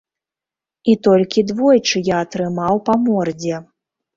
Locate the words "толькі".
1.09-1.45